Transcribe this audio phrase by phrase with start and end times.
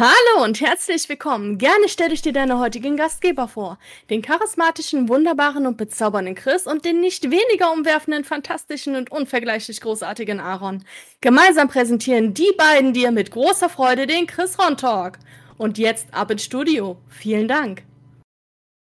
[0.00, 1.58] Hallo und herzlich willkommen.
[1.58, 3.80] Gerne stelle ich dir deine heutigen Gastgeber vor.
[4.10, 10.38] Den charismatischen, wunderbaren und bezaubernden Chris und den nicht weniger umwerfenden, fantastischen und unvergleichlich großartigen
[10.38, 10.84] Aaron.
[11.20, 15.18] Gemeinsam präsentieren die beiden dir mit großer Freude den Chris Ron Talk.
[15.56, 16.98] Und jetzt ab ins Studio.
[17.08, 17.82] Vielen Dank.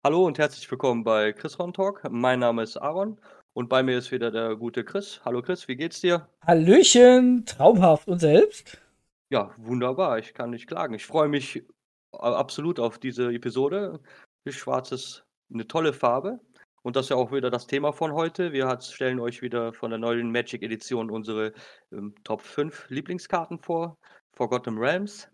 [0.03, 2.01] Hallo und herzlich willkommen bei Chris Ron Talk.
[2.09, 3.17] Mein Name ist Aaron
[3.53, 5.21] und bei mir ist wieder der gute Chris.
[5.23, 6.27] Hallo Chris, wie geht's dir?
[6.45, 8.81] Hallöchen, traumhaft und selbst?
[9.29, 10.19] Ja, wunderbar.
[10.19, 10.93] Ich kann nicht klagen.
[10.93, 11.63] Ich freue mich
[12.11, 13.99] absolut auf diese Episode.
[14.47, 16.39] Schwarz ist eine tolle Farbe.
[16.83, 18.53] Und das ist ja auch wieder das Thema von heute.
[18.53, 21.51] Wir stellen euch wieder von der neuen Magic Edition unsere
[21.91, 23.97] ähm, Top 5 Lieblingskarten vor.
[24.37, 25.29] Forgotten Realms,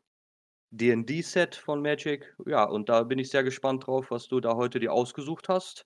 [0.72, 2.36] D&D-Set von Magic.
[2.48, 5.86] Ja, und da bin ich sehr gespannt drauf, was du da heute dir ausgesucht hast.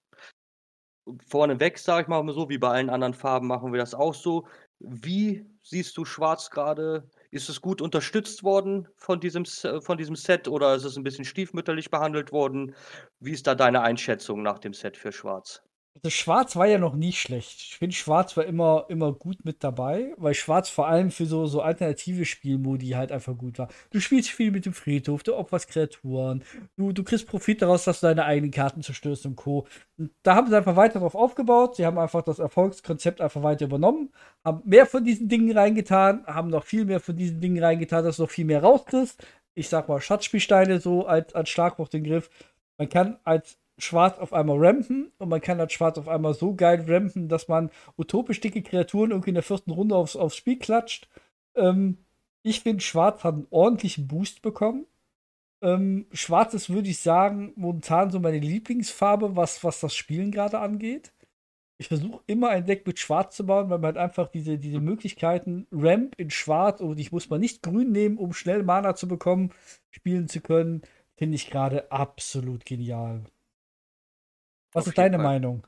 [1.27, 4.47] Vorneweg, sage ich mal so, wie bei allen anderen Farben machen wir das auch so.
[4.79, 10.47] Wie siehst du Schwarz gerade ist es gut unterstützt worden von diesem, von diesem Set
[10.47, 12.75] oder ist es ein bisschen stiefmütterlich behandelt worden?
[13.19, 15.66] Wie ist da deine Einschätzung nach dem Set für Schwarz?
[16.03, 17.59] Also Schwarz war ja noch nie schlecht.
[17.61, 21.47] Ich finde, Schwarz war immer, immer gut mit dabei, weil Schwarz vor allem für so,
[21.47, 23.67] so alternative Spielmodi halt einfach gut war.
[23.89, 26.43] Du spielst viel mit dem Friedhof, du opferst Kreaturen,
[26.75, 29.65] du, du kriegst Profit daraus, dass du deine eigenen Karten zerstörst und Co.
[29.97, 31.77] Und da haben sie einfach weiter drauf aufgebaut.
[31.77, 34.11] Sie haben einfach das Erfolgskonzept einfach weiter übernommen,
[34.43, 38.17] haben mehr von diesen Dingen reingetan, haben noch viel mehr von diesen Dingen reingetan, dass
[38.17, 39.25] du noch viel mehr rauskriegst.
[39.55, 42.29] Ich sag mal Schatzspielsteine so als, als Schlagwort den Griff.
[42.77, 46.55] Man kann als Schwarz auf einmal rampen und man kann das Schwarz auf einmal so
[46.55, 50.57] geil rampen, dass man utopisch dicke Kreaturen irgendwie in der vierten Runde aufs, aufs Spiel
[50.57, 51.07] klatscht.
[51.55, 51.99] Ähm,
[52.43, 54.85] ich finde, Schwarz hat einen ordentlichen Boost bekommen.
[55.61, 60.59] Ähm, Schwarz ist, würde ich sagen, momentan so meine Lieblingsfarbe, was, was das Spielen gerade
[60.59, 61.13] angeht.
[61.79, 64.79] Ich versuche immer ein Deck mit Schwarz zu bauen, weil man halt einfach diese, diese
[64.79, 69.07] Möglichkeiten, Ramp in Schwarz und ich muss mal nicht grün nehmen, um schnell Mana zu
[69.07, 69.51] bekommen,
[69.91, 70.81] spielen zu können,
[71.15, 73.23] finde ich gerade absolut genial.
[74.73, 75.25] Was ist deine Fall.
[75.25, 75.67] Meinung?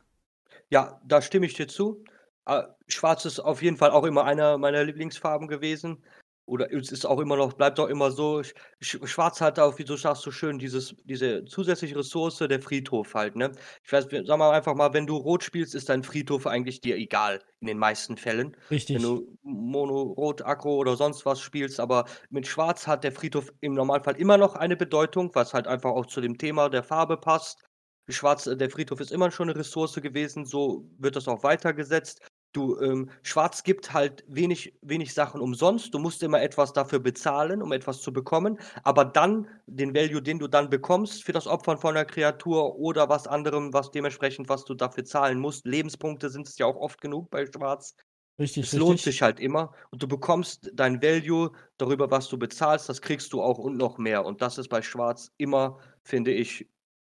[0.69, 2.03] Ja, da stimme ich dir zu.
[2.45, 6.03] Äh, Schwarz ist auf jeden Fall auch immer einer meiner Lieblingsfarben gewesen.
[6.49, 8.41] Oder es ist auch immer noch, bleibt auch immer so.
[8.81, 13.35] Schwarz hat auch, wie du sagst, so schön dieses, diese zusätzliche Ressource, der Friedhof halt,
[13.35, 13.51] ne?
[13.83, 16.95] Ich weiß, sag mal einfach mal, wenn du Rot spielst, ist dein Friedhof eigentlich dir
[16.95, 18.57] egal, in den meisten Fällen.
[18.71, 18.95] Richtig.
[18.95, 23.53] Wenn du Mono, Rot, Akro oder sonst was spielst, aber mit Schwarz hat der Friedhof
[23.61, 27.17] im Normalfall immer noch eine Bedeutung, was halt einfach auch zu dem Thema der Farbe
[27.17, 27.68] passt.
[28.09, 32.21] Schwarz, äh, der Friedhof ist immer schon eine Ressource gewesen, so wird das auch weitergesetzt.
[32.51, 35.93] Du, ähm, Schwarz gibt halt wenig, wenig Sachen umsonst.
[35.93, 38.57] Du musst immer etwas dafür bezahlen, um etwas zu bekommen.
[38.83, 43.07] Aber dann, den Value, den du dann bekommst für das Opfern von einer Kreatur oder
[43.07, 45.67] was anderem, was dementsprechend, was du dafür zahlen musst.
[45.67, 47.95] Lebenspunkte sind es ja auch oft genug bei Schwarz.
[48.39, 49.73] Richtig, es lohnt sich halt immer.
[49.91, 53.99] Und du bekommst dein Value darüber, was du bezahlst, das kriegst du auch und noch
[53.99, 54.25] mehr.
[54.25, 56.67] Und das ist bei Schwarz immer, finde ich,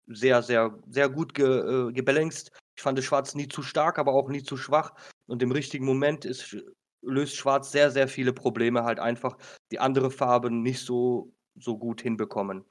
[0.07, 2.51] sehr, sehr, sehr gut ge, äh, gebalanced.
[2.75, 4.94] Ich fand Schwarz nie zu stark, aber auch nie zu schwach.
[5.28, 6.56] Und im richtigen Moment ist,
[7.01, 9.38] löst Schwarz sehr, sehr viele Probleme halt einfach,
[9.72, 12.66] die andere Farben nicht so, so gut hinbekommen.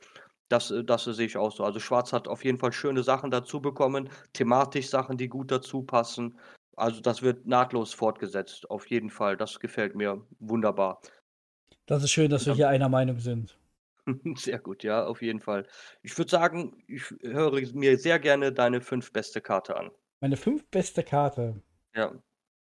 [0.48, 1.64] Das, äh, das sehe ich auch so.
[1.64, 5.82] Also Schwarz hat auf jeden Fall schöne Sachen dazu bekommen, thematisch Sachen, die gut dazu
[5.82, 6.38] passen.
[6.76, 9.36] Also das wird nahtlos fortgesetzt, auf jeden Fall.
[9.36, 11.00] Das gefällt mir wunderbar.
[11.86, 13.56] Das ist schön, dass wir hier einer Meinung sind.
[14.36, 15.66] Sehr gut, ja, auf jeden Fall.
[16.02, 19.90] Ich würde sagen, ich höre mir sehr gerne deine fünf beste Karte an.
[20.20, 21.62] Meine fünf beste Karte
[21.94, 22.12] Ja.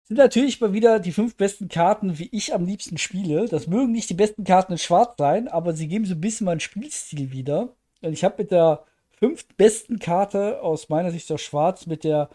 [0.09, 3.47] sind natürlich mal wieder die fünf besten Karten, wie ich am liebsten spiele.
[3.49, 6.47] Das mögen nicht die besten Karten in Schwarz sein, aber sie geben so ein bisschen
[6.47, 7.77] meinen Spielstil wieder.
[8.03, 8.85] Und ich habe mit der
[9.19, 12.31] fünftbesten Karte aus meiner Sicht aus Schwarz mit der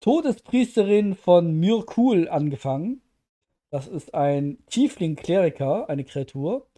[0.00, 3.02] Todespriesterin von Myrkul angefangen.
[3.70, 6.69] Das ist ein Tiefling-Kleriker, eine Kreatur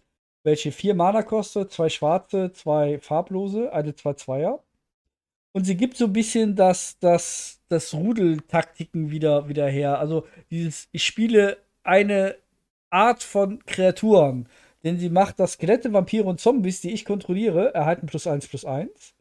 [0.45, 4.63] welche vier Mana kostet, zwei schwarze, zwei farblose, eine zwei Zweier.
[5.53, 9.99] Und sie gibt so ein bisschen das, das, das Rudeltaktiken wieder, wieder her.
[9.99, 12.37] Also dieses, ich spiele eine
[12.91, 14.49] Art von Kreaturen.
[14.85, 18.65] Denn sie macht, dass Skelette, Vampire und Zombies, die ich kontrolliere, erhalten plus eins plus
[18.65, 19.15] eins.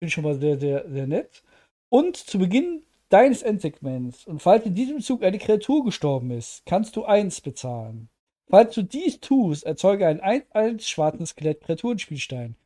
[0.00, 1.42] Bin schon mal sehr, sehr, sehr nett.
[1.88, 6.96] Und zu Beginn deines Endsegments und falls in diesem Zug eine Kreatur gestorben ist, kannst
[6.96, 8.10] du eins bezahlen.
[8.50, 12.56] Falls du dies tust, erzeuge einen 1-1 schwarzen Skelett-Kreaturenspielstein.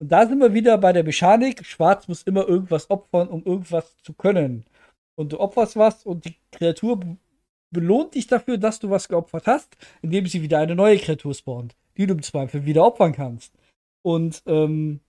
[0.00, 1.64] Und da sind wir wieder bei der Mechanik.
[1.66, 4.64] Schwarz muss immer irgendwas opfern, um irgendwas zu können.
[5.16, 7.00] Und du opferst was und die Kreatur
[7.70, 11.76] belohnt dich dafür, dass du was geopfert hast, indem sie wieder eine neue Kreatur spawnt,
[11.96, 13.52] die du im Zweifel wieder opfern kannst.
[14.02, 15.00] Und ähm,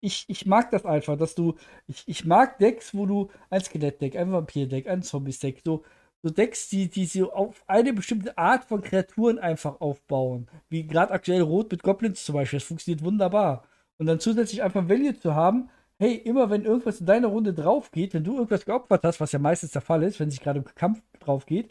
[0.00, 1.56] ich, ich mag das einfach, dass du.
[1.86, 5.84] Ich, ich mag Decks, wo du ein Skelettdeck, ein Vampirdeck, ein Zombies-Deck, so
[6.22, 10.48] so Decks, die, die so auf eine bestimmte Art von Kreaturen einfach aufbauen.
[10.68, 12.58] Wie gerade aktuell Rot mit Goblins zum Beispiel.
[12.58, 13.64] Das funktioniert wunderbar.
[13.98, 17.90] Und dann zusätzlich einfach Value zu haben, hey, immer wenn irgendwas in deiner Runde drauf
[17.90, 20.60] geht, wenn du irgendwas geopfert hast, was ja meistens der Fall ist, wenn sich gerade
[20.60, 21.70] im Kampf drauf geht,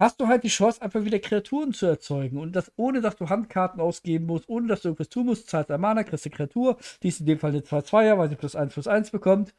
[0.00, 2.38] hast du halt die Chance, einfach wieder Kreaturen zu erzeugen.
[2.38, 5.70] Und das ohne, dass du Handkarten ausgeben musst, ohne dass du irgendwas tun musst, zahlst
[5.70, 8.56] ein Mana, kriegst eine Kreatur, die ist in dem Fall eine 2-2er, weil sie plus
[8.56, 9.54] 1 plus 1 bekommt.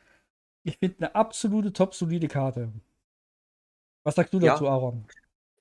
[0.64, 2.72] Ich finde eine absolute, top solide Karte.
[4.04, 4.54] Was sagst du Ja.
[4.54, 5.06] dazu, Aaron?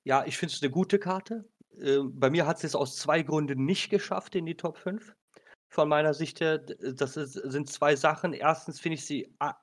[0.03, 1.45] Ja, ich finde es eine gute Karte.
[1.79, 5.15] Ähm, bei mir hat es aus zwei Gründen nicht geschafft in die Top 5.
[5.69, 8.33] Von meiner Sicht her, d- das ist, sind zwei Sachen.
[8.33, 9.55] Erstens finde ich sie, ah,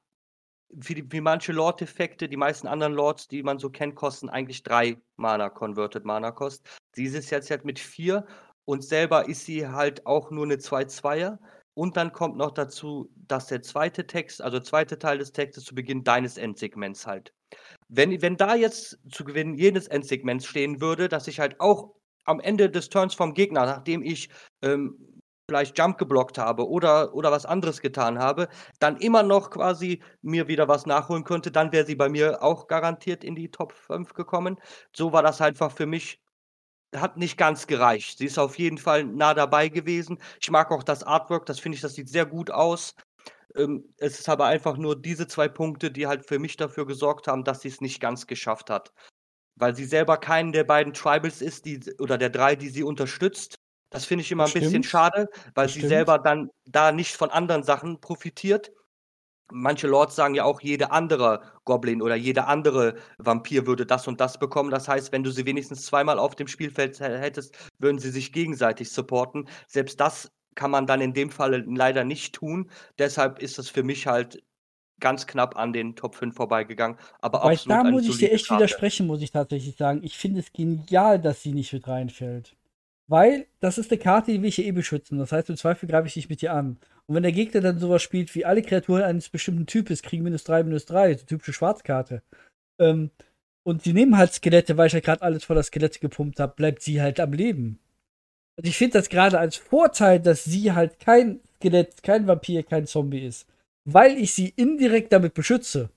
[0.71, 4.63] wie, die, wie manche Lord-Effekte, die meisten anderen Lords, die man so kennt, kosten eigentlich
[4.63, 6.67] drei Mana, Converted Mana Kost.
[6.95, 8.27] Sie ist jetzt halt mit vier
[8.65, 11.39] und selber ist sie halt auch nur eine 2-2er.
[11.75, 15.65] Und dann kommt noch dazu, dass der zweite Text, also der zweite Teil des Textes
[15.65, 17.33] zu Beginn deines Endsegments halt.
[17.93, 21.95] Wenn, wenn da jetzt zu Gewinnen jedes Endsegments stehen würde, dass ich halt auch
[22.25, 24.29] am Ende des Turns vom Gegner, nachdem ich
[24.63, 28.49] ähm, vielleicht Jump geblockt habe oder, oder was anderes getan habe,
[28.79, 32.69] dann immer noch quasi mir wieder was nachholen könnte, dann wäre sie bei mir auch
[32.69, 34.59] garantiert in die Top 5 gekommen.
[34.95, 36.21] So war das einfach für mich
[36.95, 38.19] hat nicht ganz gereicht.
[38.19, 40.19] Sie ist auf jeden Fall nah dabei gewesen.
[40.41, 42.95] Ich mag auch das Artwork, das finde ich, das sieht sehr gut aus.
[43.57, 47.27] Ähm, es ist aber einfach nur diese zwei Punkte, die halt für mich dafür gesorgt
[47.27, 48.93] haben, dass sie es nicht ganz geschafft hat.
[49.57, 53.57] Weil sie selber keinen der beiden Tribals ist, die, oder der drei, die sie unterstützt.
[53.91, 54.87] Das finde ich immer ein bisschen Stimmt.
[54.87, 55.91] schade, weil Das sie stimmt.
[55.91, 58.71] selber dann da nicht von anderen Sachen profitiert.
[59.53, 64.21] Manche Lords sagen ja auch, jede andere Goblin oder jede andere Vampir würde das und
[64.21, 64.71] das bekommen.
[64.71, 68.33] Das heißt, wenn du sie wenigstens zweimal auf dem Spielfeld hä- hättest, würden sie sich
[68.33, 69.49] gegenseitig supporten.
[69.67, 72.71] Selbst das kann man dann in dem Fall leider nicht tun.
[72.99, 74.43] Deshalb ist es für mich halt
[75.01, 76.99] ganz knapp an den Top 5 vorbeigegangen.
[77.21, 78.63] Aber Weil absolut da muss ich dir echt Karte.
[78.63, 80.01] widersprechen, muss ich tatsächlich sagen.
[80.03, 82.55] Ich finde es genial, dass sie nicht mit reinfällt.
[83.09, 85.19] Weil das ist eine Karte, die will ich ja eh beschützen.
[85.19, 86.79] Das heißt, im Zweifel greife ich dich mit dir an.
[87.07, 90.45] Und wenn der Gegner dann sowas spielt, wie alle Kreaturen eines bestimmten Types kriegen minus
[90.45, 92.23] 3, minus 3, so typische Schwarzkarte.
[92.79, 93.11] Ähm,
[93.65, 96.83] und sie nehmen halt Skelette, weil ich ja gerade alles voller Skelette gepumpt habe, bleibt
[96.83, 97.81] sie halt am Leben.
[98.61, 102.87] Und ich finde das gerade als Vorteil, dass sie halt kein Skelett, kein Vampir, kein
[102.87, 103.47] Zombie ist.
[103.87, 105.89] Weil ich sie indirekt damit beschütze.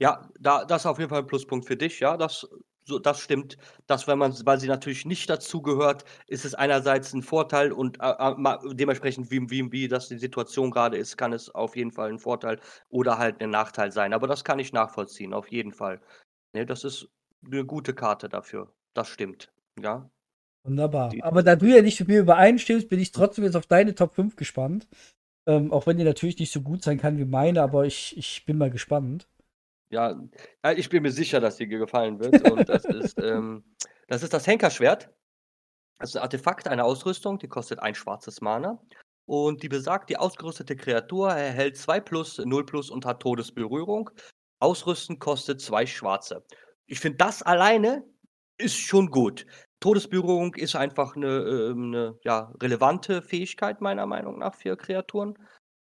[0.00, 2.48] Ja, da, das ist auf jeden Fall ein Pluspunkt für dich, ja, das,
[2.84, 3.58] so, das stimmt.
[3.86, 8.10] Dass, wenn man, weil sie natürlich nicht dazugehört, ist es einerseits ein Vorteil und äh,
[8.10, 12.08] äh, dementsprechend, wie, wie, wie das die Situation gerade ist, kann es auf jeden Fall
[12.08, 14.12] ein Vorteil oder halt ein Nachteil sein.
[14.14, 16.00] Aber das kann ich nachvollziehen, auf jeden Fall.
[16.54, 17.08] Ne, das ist
[17.46, 18.74] eine gute Karte dafür.
[18.94, 20.10] Das stimmt, ja.
[20.62, 21.12] Wunderbar.
[21.22, 24.14] Aber da du ja nicht mit mir übereinstimmst, bin ich trotzdem jetzt auf deine Top
[24.14, 24.86] 5 gespannt.
[25.46, 28.44] Ähm, auch wenn die natürlich nicht so gut sein kann wie meine, aber ich, ich
[28.44, 29.26] bin mal gespannt.
[29.90, 30.20] Ja,
[30.76, 32.48] ich bin mir sicher, dass dir gefallen wird.
[32.50, 33.64] Und das ist, ähm,
[34.06, 35.10] das ist das Henkerschwert.
[35.98, 38.80] Das ist ein Artefakt, eine Ausrüstung, die kostet ein schwarzes Mana.
[39.26, 44.10] Und die besagt, die ausgerüstete Kreatur erhält 2 plus, 0 plus und hat Todesberührung.
[44.60, 46.44] Ausrüsten kostet 2 schwarze.
[46.86, 48.04] Ich finde, das alleine
[48.58, 49.46] ist schon gut.
[49.80, 55.38] Todesberührung ist einfach eine, ähm, eine ja, relevante Fähigkeit, meiner Meinung nach, für Kreaturen.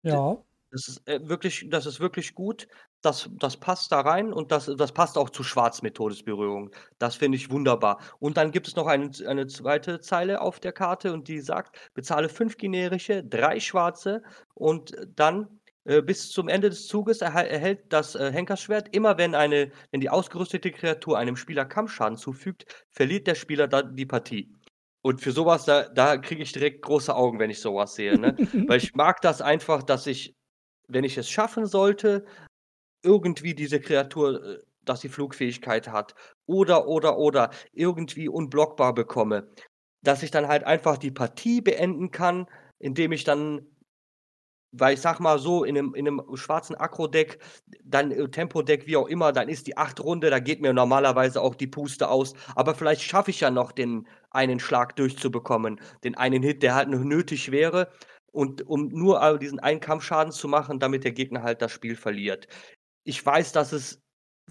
[0.03, 0.37] Ja.
[0.71, 2.67] Das ist äh, wirklich, das ist wirklich gut.
[3.01, 6.69] Das, das passt da rein und das, das passt auch zu Schwarz mit Todesberührung.
[6.99, 7.99] Das finde ich wunderbar.
[8.19, 11.75] Und dann gibt es noch eine, eine zweite Zeile auf der Karte und die sagt,
[11.93, 14.21] bezahle fünf generische, drei schwarze
[14.53, 15.59] und dann
[16.01, 20.71] bis zum Ende des Zuges erhält das äh, Henkerschwert immer, wenn eine, wenn die ausgerüstete
[20.71, 24.53] Kreatur einem Spieler Kampfschaden zufügt, verliert der Spieler dann die Partie.
[25.01, 28.19] Und für sowas, da, da kriege ich direkt große Augen, wenn ich sowas sehe.
[28.19, 28.35] Ne?
[28.67, 30.35] Weil ich mag das einfach, dass ich,
[30.87, 32.25] wenn ich es schaffen sollte,
[33.01, 39.49] irgendwie diese Kreatur, äh, dass sie Flugfähigkeit hat oder, oder, oder irgendwie unblockbar bekomme,
[40.01, 42.47] dass ich dann halt einfach die Partie beenden kann,
[42.79, 43.65] indem ich dann,
[44.71, 47.39] weil ich sag mal so, in einem, in einem schwarzen Akro-Deck,
[47.83, 51.41] dann äh, Tempo-Deck, wie auch immer, dann ist die acht Runde, da geht mir normalerweise
[51.41, 56.15] auch die Puste aus, aber vielleicht schaffe ich ja noch den einen Schlag durchzubekommen, den
[56.15, 57.89] einen Hit, der halt noch nötig wäre.
[58.31, 62.47] Und um nur diesen einen Kampfschaden zu machen, damit der Gegner halt das Spiel verliert.
[63.03, 64.03] Ich weiß, dass es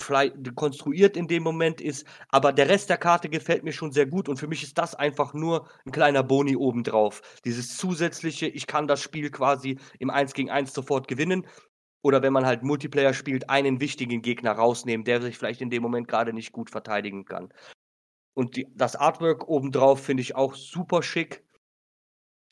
[0.02, 4.07] vielleicht konstruiert in dem Moment ist, aber der Rest der Karte gefällt mir schon sehr
[4.07, 7.23] gut und für mich ist das einfach nur ein kleiner Boni obendrauf.
[7.45, 11.47] Dieses zusätzliche, ich kann das Spiel quasi im 1 gegen 1 sofort gewinnen.
[12.02, 15.83] Oder wenn man halt Multiplayer spielt, einen wichtigen Gegner rausnehmen, der sich vielleicht in dem
[15.83, 17.52] Moment gerade nicht gut verteidigen kann.
[18.35, 21.45] Und die, das Artwork obendrauf finde ich auch super schick.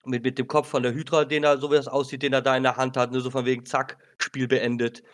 [0.04, 2.42] Mit, mit dem Kopf von der Hydra, den er, so wie das aussieht, den er
[2.42, 5.04] da in der Hand hat, nur so von wegen, zack, Spiel beendet.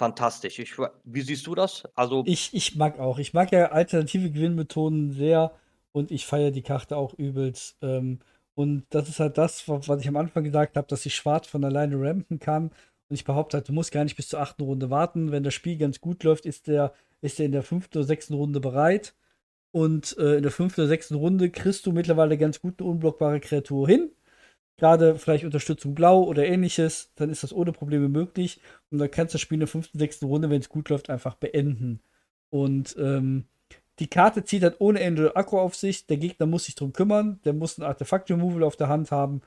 [0.00, 0.58] Fantastisch.
[0.58, 0.72] Ich,
[1.04, 1.86] wie siehst du das?
[1.94, 3.18] Also ich, ich mag auch.
[3.18, 5.52] Ich mag ja alternative Gewinnmethoden sehr
[5.92, 7.76] und ich feiere die Karte auch übelst.
[7.82, 8.20] Ähm,
[8.54, 11.62] und das ist halt das, was ich am Anfang gesagt habe, dass ich schwarz von
[11.66, 12.70] alleine rampen kann.
[13.08, 15.32] Und ich behaupte halt, du musst gar nicht bis zur achten Runde warten.
[15.32, 18.32] Wenn das Spiel ganz gut läuft, ist der, ist der in der fünften oder sechsten
[18.32, 19.14] Runde bereit.
[19.70, 23.40] Und äh, in der fünften oder sechsten Runde kriegst du mittlerweile ganz gut eine unblockbare
[23.40, 24.10] Kreatur hin.
[24.80, 28.62] Gerade vielleicht Unterstützung blau oder ähnliches, dann ist das ohne Probleme möglich.
[28.90, 31.10] Und dann kannst du das Spiel in der fünften, sechsten Runde, wenn es gut läuft,
[31.10, 32.00] einfach beenden.
[32.48, 33.44] Und ähm,
[33.98, 36.06] die Karte zieht halt ohne Ende Akku auf sich.
[36.06, 37.40] Der Gegner muss sich drum kümmern.
[37.44, 39.42] Der muss ein Artefakt-Removal auf der Hand haben.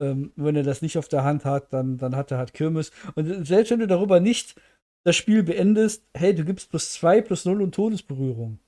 [0.00, 2.92] Ähm, wenn er das nicht auf der Hand hat, dann, dann hat er halt Kirmes.
[3.14, 4.60] Und selbst wenn du darüber nicht
[5.02, 8.58] das Spiel beendest, hey, du gibst plus 2, plus 0 und Todesberührung.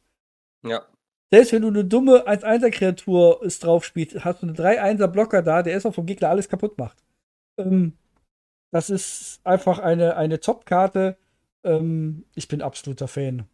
[0.65, 0.87] Ja.
[1.33, 5.93] Selbst wenn du eine dumme 1-1er-Kreatur drauf spielst, hast du einen 3-1er-Blocker da, der erstmal
[5.93, 7.03] vom Gegner alles kaputt macht.
[7.59, 7.95] Ähm,
[8.71, 11.17] das ist einfach eine, eine Top-Karte.
[11.65, 13.47] Ähm, ich bin absoluter Fan.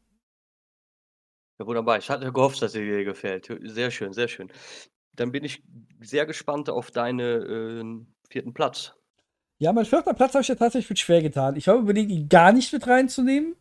[1.58, 1.98] Ja, wunderbar.
[1.98, 3.48] Ich hatte gehofft, dass sie dir gefällt.
[3.62, 4.50] Sehr schön, sehr schön.
[5.14, 5.62] Dann bin ich
[6.00, 8.94] sehr gespannt auf deinen äh, vierten Platz.
[9.58, 11.56] Ja, mein vierter Platz habe ich ja tatsächlich schwer getan.
[11.56, 13.54] Ich habe überlegt, ihn gar nicht mit reinzunehmen.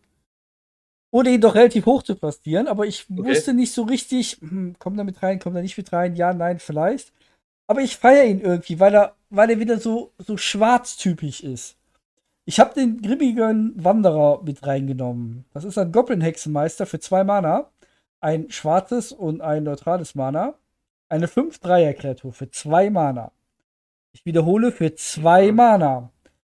[1.12, 3.24] Oder ihn doch relativ hoch zu plastieren, aber ich okay.
[3.24, 6.34] wusste nicht so richtig, hm, kommt er mit rein, kommt er nicht mit rein, ja,
[6.34, 7.12] nein, vielleicht.
[7.68, 11.76] Aber ich feiere ihn irgendwie, weil er, weil er wieder so, so schwarztypisch ist.
[12.46, 15.46] Ich habe den grimmigen Wanderer mit reingenommen.
[15.54, 17.70] Das ist ein Goblin-Hexenmeister für zwei Mana.
[18.20, 20.56] Ein schwarzes und ein neutrales Mana.
[21.08, 23.32] Eine 5-3er-Kreatur für zwei Mana.
[24.14, 26.10] Ich wiederhole, für zwei Mana.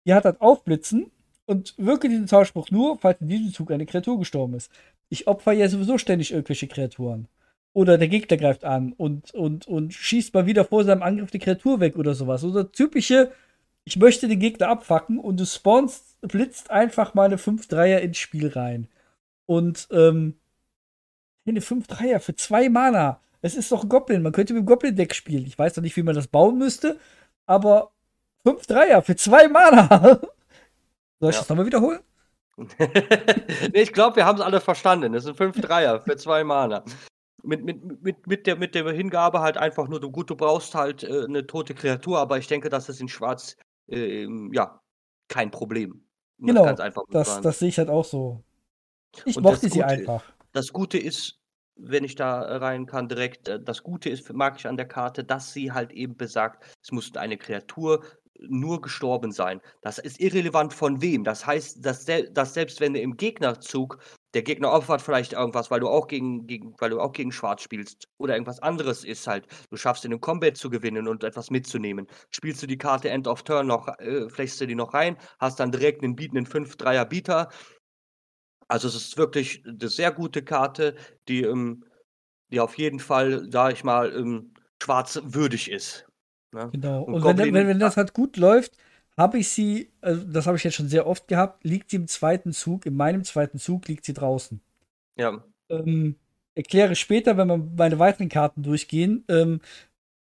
[0.06, 1.12] Die hat das Aufblitzen
[1.52, 4.72] und wirke diesen Zauberspruch nur, falls in diesem Zug eine Kreatur gestorben ist.
[5.10, 7.28] Ich opfer ja sowieso ständig irgendwelche Kreaturen.
[7.74, 11.40] Oder der Gegner greift an und, und, und schießt mal wieder vor seinem Angriff die
[11.40, 12.46] Kreatur weg oder sowas.
[12.46, 13.34] Oder typische,
[13.84, 18.48] ich möchte den Gegner abfacken und du spawnst, blitzt einfach mal eine 5-3er ins Spiel
[18.48, 18.88] rein.
[19.46, 20.36] Und, ähm,
[21.46, 23.20] eine 5-3er für zwei Mana.
[23.42, 24.22] Es ist doch ein Goblin.
[24.22, 25.46] Man könnte mit dem Goblin-Deck spielen.
[25.48, 26.98] Ich weiß noch nicht, wie man das bauen müsste,
[27.46, 27.92] aber
[28.46, 30.22] 5-3er für zwei Mana.
[31.22, 31.42] Soll ich ja.
[31.42, 32.00] das nochmal wiederholen?
[32.58, 35.14] nee, ich glaube, wir haben es alle verstanden.
[35.14, 36.84] Es sind fünf Dreier für zwei Mana.
[37.44, 40.74] Mit, mit, mit, mit, der, mit der Hingabe halt einfach nur, du, gut, du brauchst
[40.74, 43.56] halt äh, eine tote Kreatur, aber ich denke, dass es in Schwarz,
[43.88, 44.82] äh, ja,
[45.28, 46.04] kein Problem.
[46.40, 48.44] Um genau, das, das, das sehe ich halt auch so.
[49.26, 50.24] Ich Und mochte sie einfach.
[50.54, 51.40] Das Gute ist,
[51.76, 55.24] wenn ich da rein kann, direkt, äh, das Gute ist, mag ich an der Karte,
[55.24, 58.04] dass sie halt eben besagt, es muss eine Kreatur
[58.42, 59.62] nur gestorben sein.
[59.82, 61.24] Das ist irrelevant von wem.
[61.24, 64.00] Das heißt, dass, dass selbst wenn du im Gegnerzug
[64.34, 67.62] der Gegner opfert vielleicht irgendwas, weil du auch gegen, gegen, weil du auch gegen Schwarz
[67.62, 69.46] spielst oder irgendwas anderes ist halt.
[69.70, 72.08] Du schaffst in einem Combat zu gewinnen und etwas mitzunehmen.
[72.32, 75.60] Spielst du die Karte End of Turn noch, äh, flechst du die noch rein, hast
[75.60, 77.50] dann direkt einen bietenden 5-3er Bieter.
[78.68, 80.96] Also es ist wirklich eine sehr gute Karte,
[81.28, 81.84] die, ähm,
[82.52, 86.08] die auf jeden Fall, sag ich mal, ähm, schwarz würdig ist.
[86.54, 86.70] Ne?
[86.72, 87.04] Genau.
[87.04, 88.78] Und, und wenn, wenn, wenn, das halt gut läuft,
[89.18, 92.08] habe ich sie, also das habe ich jetzt schon sehr oft gehabt, liegt sie im
[92.08, 94.62] zweiten Zug, in meinem zweiten Zug liegt sie draußen.
[95.18, 95.44] Ja.
[95.70, 96.16] Ähm,
[96.56, 99.62] erkläre später, wenn wir meine weiteren Karten durchgehen, ähm,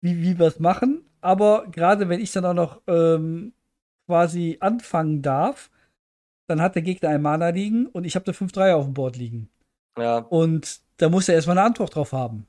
[0.02, 1.04] wie, wie wir es machen.
[1.22, 3.54] Aber gerade wenn ich dann auch noch ähm,
[4.06, 5.70] quasi anfangen darf,
[6.48, 9.18] dann hat der Gegner ein Mana liegen und ich habe da 5-3 auf dem Board
[9.18, 9.50] liegen.
[9.98, 10.20] Ja.
[10.20, 12.48] Und da muss er erstmal eine Antwort drauf haben.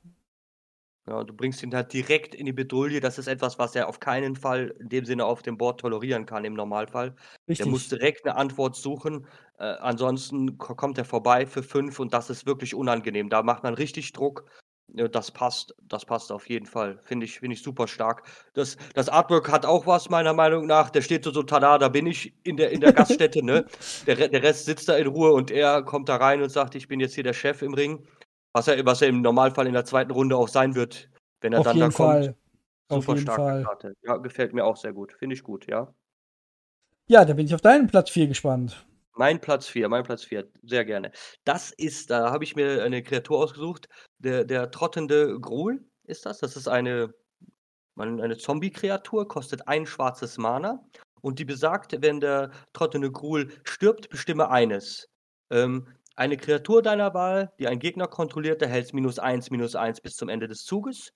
[1.09, 2.99] Ja, du bringst ihn halt direkt in die Bedrulle.
[2.99, 6.27] Das ist etwas, was er auf keinen Fall in dem Sinne auf dem Board tolerieren
[6.27, 7.15] kann im Normalfall.
[7.47, 7.63] Richtig.
[7.63, 9.25] Der muss direkt eine Antwort suchen.
[9.57, 13.27] Äh, ansonsten kommt er vorbei für fünf und das ist wirklich unangenehm.
[13.29, 14.45] Da macht man richtig Druck.
[14.87, 16.99] Das passt, das passt auf jeden Fall.
[17.01, 18.23] Finde ich, finde ich super stark.
[18.53, 20.91] Das, das Artwork hat auch was, meiner Meinung nach.
[20.91, 23.65] Der steht so, so tada, da bin ich in der, in der Gaststätte, ne?
[24.05, 26.87] Der, der Rest sitzt da in Ruhe und er kommt da rein und sagt, ich
[26.87, 28.05] bin jetzt hier der Chef im Ring.
[28.53, 31.09] Was er, was er im Normalfall in der zweiten Runde auch sein wird,
[31.41, 32.25] wenn er Auf dann jeden da Fall.
[32.25, 32.37] kommt.
[32.89, 33.63] Auf Super jeden starke Fall.
[33.63, 33.93] Karte.
[34.01, 35.13] Ja, gefällt mir auch sehr gut.
[35.13, 35.93] Finde ich gut, ja.
[37.07, 38.85] Ja, da bin ich auf deinen Platz 4 gespannt.
[39.15, 41.11] Mein Platz 4, mein Platz 4, sehr gerne.
[41.43, 43.89] Das ist, da habe ich mir eine Kreatur ausgesucht.
[44.17, 46.39] Der, der trottende Gruhl ist das.
[46.39, 47.13] Das ist eine,
[47.97, 50.83] eine Zombie-Kreatur, kostet ein schwarzes Mana.
[51.21, 55.09] Und die besagt, wenn der trottende Gruhl stirbt, bestimme eines.
[55.51, 55.87] Ähm,
[56.19, 60.29] eine Kreatur deiner Wahl, die ein Gegner kontrolliert, erhält minus 1, minus 1 bis zum
[60.29, 61.13] Ende des Zuges.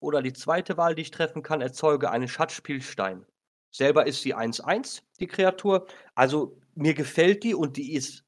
[0.00, 3.26] Oder die zweite Wahl, die ich treffen kann, erzeuge einen Schatzspielstein.
[3.70, 5.86] Selber ist sie 1-1, die Kreatur.
[6.14, 8.24] Also mir gefällt die und die ist,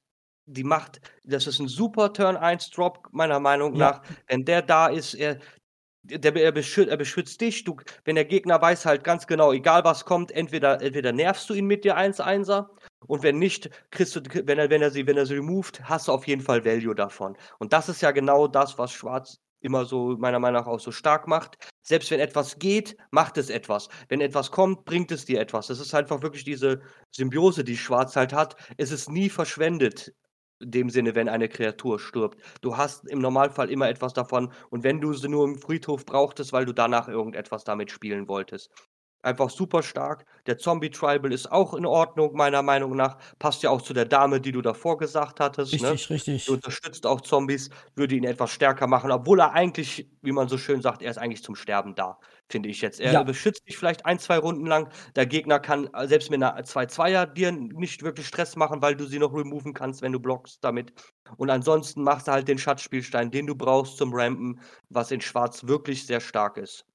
[0.46, 3.78] die macht, das ist ein super Turn 1 Drop, meiner Meinung Ja.
[3.92, 4.02] nach.
[4.26, 5.38] Wenn der da ist, er,
[6.02, 7.64] der, er, beschützt, er beschützt dich.
[7.64, 11.54] Du, wenn der Gegner weiß halt ganz genau, egal was kommt, entweder, entweder nervst du
[11.54, 12.70] ihn mit dir 1-1er
[13.10, 16.06] und wenn nicht, kriegst du, wenn er, wenn er sie, wenn er sie removed, hast
[16.06, 17.36] du auf jeden Fall Value davon.
[17.58, 20.92] Und das ist ja genau das, was Schwarz immer so meiner Meinung nach auch so
[20.92, 21.58] stark macht.
[21.82, 23.88] Selbst wenn etwas geht, macht es etwas.
[24.08, 25.66] Wenn etwas kommt, bringt es dir etwas.
[25.66, 28.54] Das ist einfach wirklich diese Symbiose, die Schwarz halt hat.
[28.76, 30.12] Es ist nie verschwendet,
[30.60, 32.40] in dem Sinne, wenn eine Kreatur stirbt.
[32.60, 36.52] Du hast im Normalfall immer etwas davon und wenn du sie nur im Friedhof brauchtest,
[36.52, 38.70] weil du danach irgendetwas damit spielen wolltest.
[39.22, 40.24] Einfach super stark.
[40.46, 43.18] Der Zombie-Tribal ist auch in Ordnung, meiner Meinung nach.
[43.38, 45.72] Passt ja auch zu der Dame, die du davor gesagt hattest.
[45.80, 45.90] Ne?
[45.90, 46.14] Richtig, ne?
[46.14, 46.44] richtig.
[46.46, 50.56] Die unterstützt auch Zombies, würde ihn etwas stärker machen, obwohl er eigentlich, wie man so
[50.56, 52.98] schön sagt, er ist eigentlich zum Sterben da, finde ich jetzt.
[52.98, 53.22] Er ja.
[53.22, 54.88] beschützt dich vielleicht ein, zwei Runden lang.
[55.16, 59.04] Der Gegner kann äh, selbst mit einer 2-2er dir nicht wirklich Stress machen, weil du
[59.04, 60.94] sie noch removen kannst, wenn du blockst damit.
[61.36, 65.66] Und ansonsten machst du halt den Schatzspielstein, den du brauchst zum Rampen, was in Schwarz
[65.66, 66.86] wirklich sehr stark ist.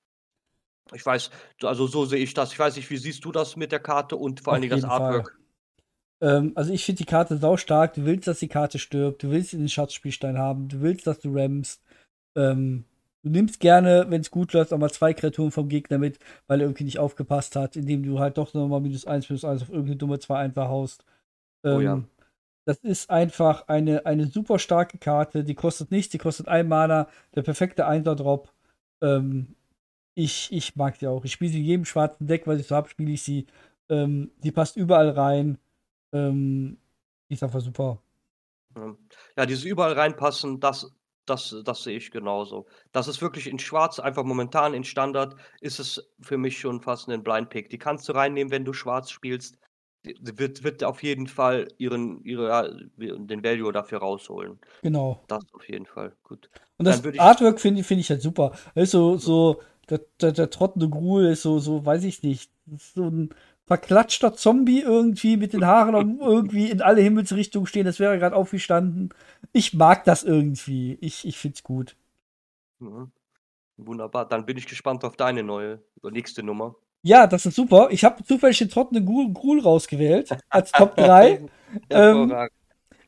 [0.94, 1.32] Ich weiß,
[1.64, 2.52] also so sehe ich das.
[2.54, 4.90] Ich weiß nicht, wie siehst du das mit der Karte und vor allen Dingen das
[4.90, 5.38] Artwork?
[6.22, 7.96] Ähm, also ich finde die Karte sau stark.
[7.96, 9.24] Du willst, dass die Karte stirbt.
[9.24, 10.68] Du willst den Schatzspielstein haben.
[10.68, 11.82] Du willst, dass du rammst.
[12.36, 12.86] Ähm,
[13.24, 16.62] du nimmst gerne, wenn es gut läuft, auch mal zwei Kreaturen vom Gegner mit, weil
[16.62, 19.70] er irgendwie nicht aufgepasst hat, indem du halt doch nochmal minus eins, minus eins auf
[19.70, 21.04] irgendeine dumme 2 einfach haust.
[21.64, 21.94] Ähm, oh ja.
[21.94, 22.06] Ähm,
[22.66, 25.44] das ist einfach eine, eine super starke Karte.
[25.44, 27.08] Die kostet nichts, die kostet ein Mana.
[27.36, 28.52] Der perfekte Einser-Drop.
[29.02, 29.56] Ähm,
[30.16, 31.24] ich, ich mag sie auch.
[31.26, 33.46] Ich spiele sie in jedem schwarzen Deck, was ich so habe, spiele ich sie.
[33.90, 35.60] Ähm, die passt überall rein.
[36.14, 36.78] Ähm,
[37.30, 38.02] die ist einfach super.
[39.38, 40.92] Ja, dieses überall reinpassen, das,
[41.26, 42.66] das, das sehe ich genauso.
[42.92, 47.10] Das ist wirklich in Schwarz, einfach momentan in Standard, ist es für mich schon fast
[47.10, 47.70] ein Blind Pick.
[47.70, 49.58] Die kannst du reinnehmen, wenn du Schwarz spielst.
[50.04, 54.60] Die wird, wird auf jeden Fall ihren, ihre, den Value dafür rausholen.
[54.84, 55.24] Genau.
[55.28, 56.14] Das auf jeden Fall.
[56.24, 56.50] Gut.
[56.78, 58.52] Und das Artwork finde find ich halt super.
[58.76, 63.30] Also so, der, der, der trottende Gruhl ist so, so, weiß ich nicht, so ein
[63.66, 67.86] verklatschter Zombie irgendwie mit den Haaren irgendwie in alle Himmelsrichtungen stehen.
[67.86, 69.10] Das wäre gerade aufgestanden.
[69.52, 70.98] Ich mag das irgendwie.
[71.02, 71.96] Ich, ich finde es gut.
[72.80, 73.12] Mhm.
[73.78, 74.28] Wunderbar.
[74.28, 76.76] Dann bin ich gespannt auf deine neue, nächste Nummer.
[77.02, 77.90] Ja, das ist super.
[77.92, 81.48] Ich habe zufällig den trottenden Gruhl rausgewählt als Top 3.
[81.90, 82.34] ähm,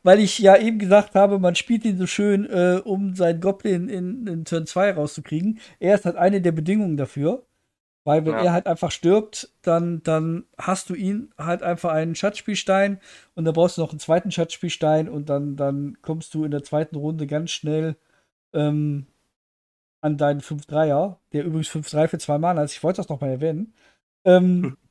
[0.03, 3.89] weil ich ja eben gesagt habe, man spielt ihn so schön, äh, um seinen Goblin
[3.89, 5.59] in, in Turn 2 rauszukriegen.
[5.79, 7.45] Er ist halt eine der Bedingungen dafür.
[8.03, 8.43] Weil wenn ja.
[8.45, 13.01] er halt einfach stirbt, dann, dann hast du ihn halt einfach einen Schatzspielstein
[13.35, 16.63] und dann brauchst du noch einen zweiten Schatzspielstein und dann, dann kommst du in der
[16.63, 17.97] zweiten Runde ganz schnell
[18.53, 19.07] ähm,
[19.99, 22.71] an deinen 5-3er, der übrigens 5-3 für zwei Mana ist.
[22.71, 23.73] Ich wollte das noch mal erwähnen.
[24.23, 24.77] Ähm, hm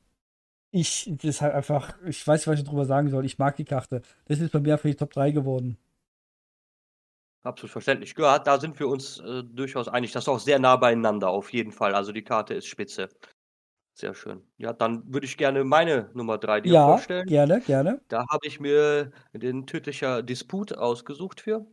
[0.71, 3.25] ich, das ist halt einfach, ich weiß nicht, was ich darüber sagen soll.
[3.25, 4.01] Ich mag die Karte.
[4.25, 5.77] Das ist bei mir für die Top 3 geworden.
[7.43, 8.13] Absolut verständlich.
[8.17, 10.11] Ja, da sind wir uns äh, durchaus einig.
[10.11, 11.95] Das ist auch sehr nah beieinander, auf jeden Fall.
[11.95, 13.09] Also die Karte ist spitze.
[13.93, 14.43] Sehr schön.
[14.57, 17.25] Ja, dann würde ich gerne meine Nummer 3 dir ja, vorstellen.
[17.25, 18.01] Gerne, gerne.
[18.09, 21.65] Da habe ich mir den tödlicher Disput ausgesucht für.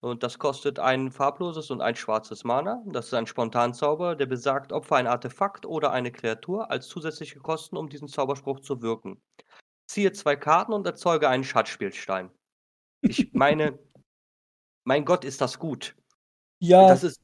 [0.00, 2.82] Und das kostet ein farbloses und ein schwarzes Mana.
[2.86, 7.76] Das ist ein Spontanzauber, der besagt, opfer ein Artefakt oder eine Kreatur als zusätzliche Kosten,
[7.76, 9.20] um diesen Zauberspruch zu wirken.
[9.88, 12.30] Ziehe zwei Karten und erzeuge einen Schatzspielstein.
[13.00, 13.78] Ich meine,
[14.84, 15.96] mein Gott, ist das gut.
[16.60, 16.88] Ja.
[16.88, 17.20] Das ist,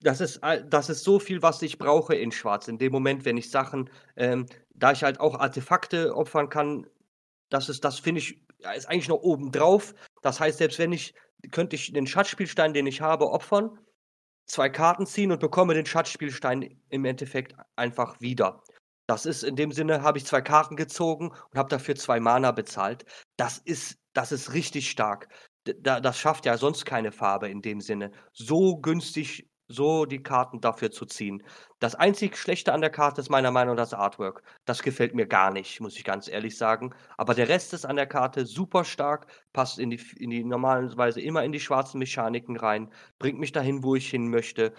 [0.00, 2.68] das ist, das ist so viel, was ich brauche in Schwarz.
[2.68, 6.86] In dem Moment, wenn ich Sachen, ähm, da ich halt auch Artefakte opfern kann,
[7.48, 9.94] das ist, das finde ich, ist eigentlich noch oben drauf.
[10.20, 11.14] Das heißt, selbst wenn ich
[11.50, 13.78] könnte ich den Schatzspielstein, den ich habe, opfern,
[14.46, 18.62] zwei Karten ziehen und bekomme den Schatzspielstein im Endeffekt einfach wieder.
[19.06, 22.52] Das ist in dem Sinne, habe ich zwei Karten gezogen und habe dafür zwei Mana
[22.52, 23.04] bezahlt.
[23.36, 25.28] Das ist, das ist richtig stark.
[25.66, 28.12] D das schafft ja sonst keine Farbe in dem Sinne.
[28.32, 31.42] So günstig so die Karten dafür zu ziehen.
[31.78, 34.42] Das einzig Schlechte an der Karte ist meiner Meinung nach das Artwork.
[34.64, 36.92] Das gefällt mir gar nicht, muss ich ganz ehrlich sagen.
[37.16, 41.20] Aber der Rest ist an der Karte super stark, passt in die, in die normalerweise
[41.20, 44.72] immer in die schwarzen Mechaniken rein, bringt mich dahin, wo ich hin möchte,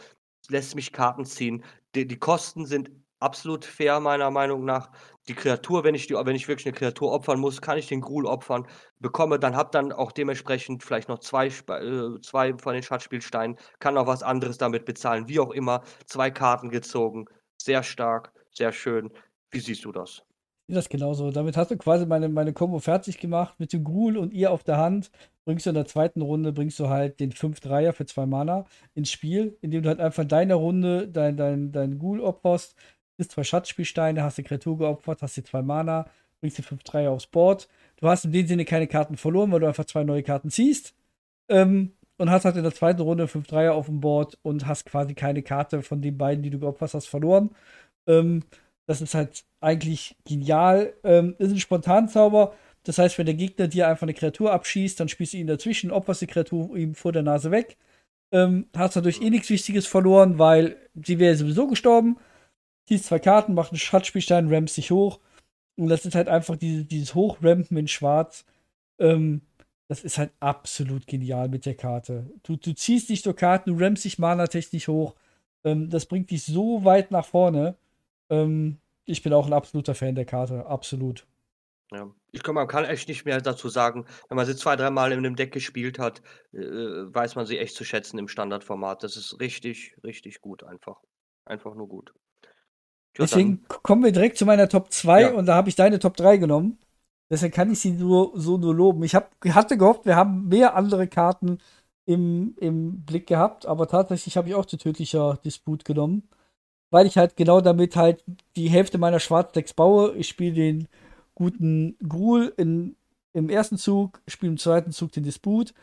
[0.50, 1.64] lässt mich Karten ziehen.
[1.96, 4.90] Die, die Kosten sind absolut fair, meiner Meinung nach.
[5.28, 8.02] Die Kreatur, wenn ich, die, wenn ich wirklich eine Kreatur opfern muss, kann ich den
[8.02, 8.68] Gruul opfern,
[9.00, 13.98] bekomme dann, hab dann auch dementsprechend vielleicht noch zwei, äh, zwei von den Schatzspielsteinen, kann
[13.98, 15.84] auch was anderes damit bezahlen, wie auch immer.
[16.06, 17.26] Zwei Karten gezogen,
[17.58, 19.12] sehr stark, sehr schön.
[19.52, 20.24] Wie siehst du das?
[20.72, 21.32] Das genauso.
[21.32, 24.64] Damit hast du quasi meine, meine Kombo fertig gemacht mit dem Gruul und ihr auf
[24.64, 25.12] der Hand.
[25.44, 29.12] Bringst du in der zweiten Runde, bringst du halt den 5-3er für zwei Mana ins
[29.12, 32.76] Spiel, indem du halt einfach in deiner Runde dein, dein, dein Ghoul opferst,
[33.22, 36.08] bist zwei Schatzspielsteine, hast die Kreatur geopfert, hast die zwei Mana,
[36.40, 37.70] bringst die 5 3 aufs Board.
[37.98, 40.96] Du hast in dem Sinne keine Karten verloren, weil du einfach zwei neue Karten ziehst.
[41.48, 44.86] Ähm, und hast halt in der zweiten Runde 5 3 auf dem Board und hast
[44.86, 47.52] quasi keine Karte von den beiden, die du geopfert hast, verloren.
[48.08, 48.44] Ähm,
[48.88, 50.94] das ist halt eigentlich genial.
[51.04, 52.54] Ähm, ist ein Spontanzauber.
[52.84, 55.92] Das heißt, wenn der Gegner dir einfach eine Kreatur abschießt, dann spielst du ihn dazwischen,
[55.92, 57.78] opferst die Kreatur ihm vor der Nase weg.
[58.32, 62.18] Ähm, hast dadurch eh nichts Wichtiges verloren, weil sie wäre sowieso gestorben.
[62.92, 65.22] Ziehst zwei Karten, macht einen Schatzspielstein, rammst dich hoch.
[65.78, 68.44] Und das ist halt einfach diese, dieses Hochrampen in Schwarz.
[69.00, 69.44] Ähm,
[69.88, 72.30] das ist halt absolut genial mit der Karte.
[72.44, 75.16] Du, du ziehst nicht nur Karten, du rammst dich mana-technisch hoch.
[75.64, 77.78] Ähm, das bringt dich so weit nach vorne.
[78.30, 81.26] Ähm, ich bin auch ein absoluter Fan der Karte, absolut.
[81.94, 82.14] Ja.
[82.34, 84.06] Ich glaube, man kann echt nicht mehr dazu sagen.
[84.28, 87.76] Wenn man sie zwei, dreimal in einem Deck gespielt hat, äh, weiß man sie echt
[87.76, 89.02] zu schätzen im Standardformat.
[89.02, 91.00] Das ist richtig, richtig gut einfach.
[91.46, 92.14] Einfach nur gut.
[93.18, 95.32] Ja, Deswegen kommen wir direkt zu meiner Top 2 ja.
[95.32, 96.80] und da habe ich deine Top 3 genommen.
[97.30, 99.04] Deswegen kann ich sie nur, so nur loben.
[99.04, 101.60] Ich hab, hatte gehofft, wir haben mehr andere Karten
[102.06, 106.30] im, im Blick gehabt, aber tatsächlich habe ich auch zu tödlicher Disput genommen,
[106.90, 108.24] weil ich halt genau damit halt
[108.56, 110.16] die Hälfte meiner Schwarzdecks baue.
[110.16, 110.88] Ich spiele den
[111.36, 112.96] guten Gruul in,
[113.34, 115.74] im ersten Zug, spiele im zweiten Zug den Disput,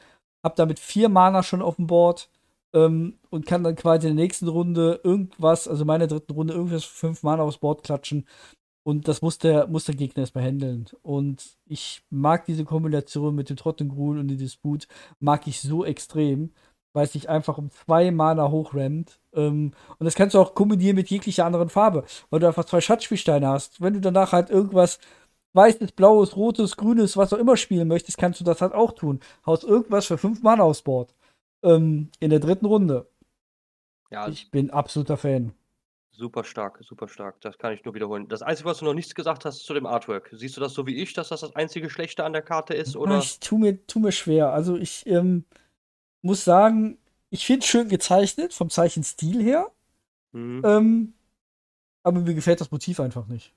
[0.43, 2.29] habe damit vier Mana schon auf dem Board
[2.73, 6.85] ähm, und kann dann quasi in der nächsten Runde irgendwas, also meiner dritten Runde, irgendwas
[6.85, 8.27] fünf Mana aufs Board klatschen.
[8.85, 10.87] Und das muss der, muss der Gegner erstmal handeln.
[11.03, 14.89] Und ich mag diese Kombination mit dem Trottengrul und dem Disput,
[15.21, 16.53] mag ich so extrem,
[16.95, 19.21] weil es sich einfach um zwei Mana hochrammt.
[19.35, 22.81] Ähm, und das kannst du auch kombinieren mit jeglicher anderen Farbe, weil du einfach zwei
[22.81, 23.81] Schatzspielsteine hast.
[23.81, 24.99] Wenn du danach halt irgendwas
[25.53, 29.21] weißes, blaues, rotes, grünes, was auch immer spielen möchtest, kannst du das halt auch tun.
[29.45, 31.15] Haust irgendwas für fünf Mana aufs Board
[31.63, 33.09] ähm, in der dritten Runde.
[34.11, 35.53] Ja, ich bin absoluter Fan.
[36.11, 37.41] Super stark, super stark.
[37.43, 38.27] Das kann ich nur wiederholen.
[38.29, 40.31] Das Einzige, was du noch nichts gesagt hast zu dem Artwork.
[40.33, 42.97] Siehst du das so wie ich, dass das das einzige Schlechte an der Karte ist?
[42.97, 43.19] Oder?
[43.19, 44.53] Ich tu mir, tu mir schwer.
[44.53, 45.45] Also ich ähm,
[46.23, 46.99] muss sagen,
[47.31, 49.71] ich finde es schön gezeichnet, vom Zeichenstil her.
[50.33, 50.63] Mhm.
[50.65, 51.13] Ähm,
[52.03, 53.55] aber mir gefällt das Motiv einfach nicht.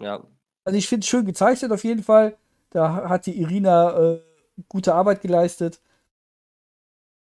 [0.00, 0.24] Ja.
[0.64, 2.36] Also ich finde es schön gezeichnet auf jeden Fall.
[2.70, 4.20] Da hat die Irina äh,
[4.68, 5.80] gute Arbeit geleistet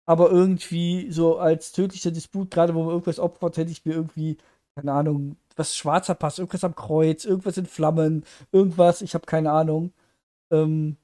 [0.07, 4.39] aber irgendwie so als tödlicher Disput, gerade wo man irgendwas opfert, hätte ich mir irgendwie,
[4.75, 9.53] keine Ahnung, was schwarzer passt, irgendwas am Kreuz, irgendwas in Flammen, irgendwas, ich habe keine
[9.53, 9.93] Ahnung.
[10.51, 10.97] Ähm,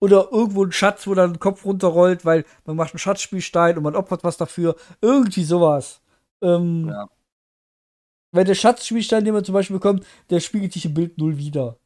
[0.00, 3.82] oder irgendwo ein Schatz, wo dann ein Kopf runterrollt, weil man macht einen Schatzspielstein und
[3.82, 4.76] man opfert was dafür.
[5.00, 6.02] Irgendwie sowas.
[6.42, 7.08] Ähm, ja.
[8.32, 11.78] Weil der Schatzspielstein, den man zum Beispiel bekommt, der spiegelt sich im Bild null wieder.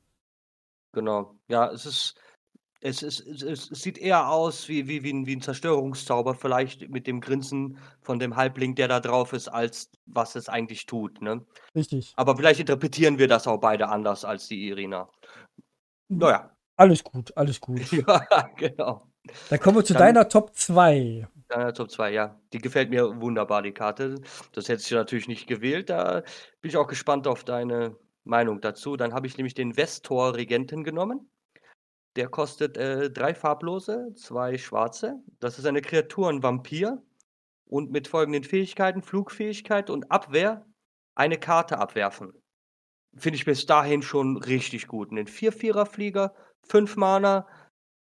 [0.93, 1.37] Genau.
[1.49, 2.15] Ja, es ist
[2.83, 6.89] es ist es es sieht eher aus wie wie wie 'n wie 'n Zerstörungszauber vielleicht
[6.91, 11.21] mit dem Grinsen von dem Halbling, der da drauf ist, als was es eigentlich tut,
[11.23, 11.45] ne?
[11.75, 12.17] Richtig.
[12.17, 15.11] Aber vielleicht interpretieren wir das auch beide anders als die Irina.
[16.11, 16.57] Na ja.
[16.79, 17.81] Alles gut, alles gut.
[18.09, 19.11] Ja, genau.
[19.51, 21.29] Dann kommen wir zu Dann deiner Top 2.
[21.51, 22.41] Deiner Top 2, ja.
[22.53, 24.15] Die gefällt mir wunderbar, die Karte.
[24.53, 25.91] Das hättest du natürlich nicht gewählt.
[25.91, 26.21] Da
[26.61, 28.97] bin ich auch gespannt auf deine Meinung dazu.
[28.97, 31.29] Dann habe ich nämlich den Vestor Regenten genommen.
[32.17, 35.23] Der kostet äh, drei farblose, zwei schwarze.
[35.39, 37.03] Das ist eine Kreatur, ein Vampir.
[37.67, 40.67] Und mit folgenden Fähigkeiten: Flugfähigkeit und Abwehr
[41.15, 42.33] eine Karte abwerfen.
[43.17, 45.11] Finde ich bis dahin schon richtig gut.
[45.13, 47.47] Ein 4-4er-Flieger, 5 Mana,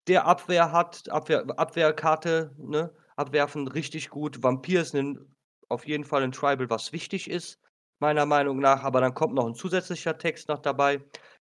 [0.08, 2.94] der Abwehr hat, Abwehr, Abwehrkarte, ne?
[3.16, 4.42] Abwerfen, richtig gut.
[4.42, 5.36] Vampir ist ein,
[5.70, 7.60] auf jeden Fall ein Tribal, was wichtig ist,
[8.00, 8.84] meiner Meinung nach.
[8.84, 11.02] Aber dann kommt noch ein zusätzlicher Text noch dabei.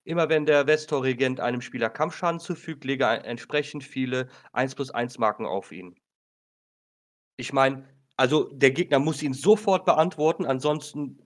[0.08, 5.44] Immer wenn der Vestor-Regent einem Spieler Kampfschaden zufügt, lege entsprechend viele 1 plus 1 Marken
[5.44, 5.96] auf ihn.
[7.36, 11.18] Ich meine, also der Gegner muss ihn sofort beantworten, ansonsten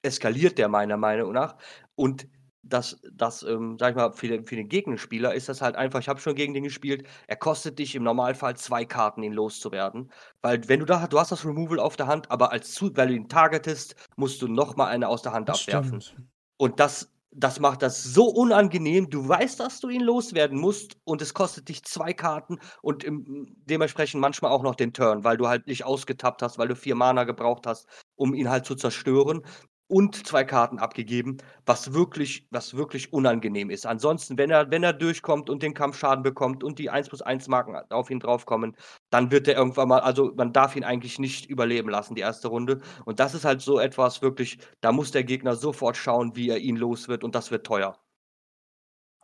[0.00, 1.58] eskaliert der meiner Meinung nach.
[1.96, 2.28] Und
[2.62, 6.00] das, das ähm, sag ich mal, für den, für den Gegenspieler ist das halt einfach,
[6.00, 10.10] ich habe schon gegen den gespielt, er kostet dich im Normalfall zwei Karten, ihn loszuwerden.
[10.40, 13.08] Weil wenn du da du hast das Removal auf der Hand, aber als zu, weil
[13.08, 16.00] du ihn targetest, musst du nochmal eine aus der Hand das abwerfen.
[16.00, 16.26] Stimmt.
[16.56, 19.10] Und das das macht das so unangenehm.
[19.10, 23.46] Du weißt, dass du ihn loswerden musst und es kostet dich zwei Karten und im,
[23.64, 26.94] dementsprechend manchmal auch noch den Turn, weil du halt nicht ausgetappt hast, weil du vier
[26.96, 29.42] Mana gebraucht hast, um ihn halt zu zerstören
[29.88, 33.86] und zwei Karten abgegeben, was wirklich, was wirklich unangenehm ist.
[33.86, 37.48] Ansonsten, wenn er, wenn er durchkommt und den Kampfschaden bekommt und die 1 plus 1
[37.48, 38.76] Marken auf ihn draufkommen,
[39.10, 42.48] dann wird er irgendwann mal, also man darf ihn eigentlich nicht überleben lassen, die erste
[42.48, 42.80] Runde.
[43.06, 46.58] Und das ist halt so etwas wirklich, da muss der Gegner sofort schauen, wie er
[46.58, 47.98] ihn los wird und das wird teuer.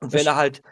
[0.00, 0.62] Und wenn er halt